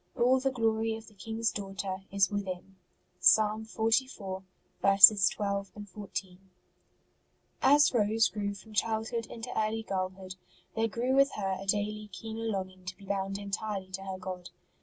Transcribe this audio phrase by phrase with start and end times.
[0.19, 2.75] All the glory of the King s daughter is within.
[3.19, 3.37] Ps.
[3.37, 5.35] xliv.
[5.35, 6.39] 12, 14.
[7.61, 10.37] ]S Rose grew from childhood into early girlhood,
[10.75, 14.49] there grew with her a daily keener longing to be bound entirely to her God.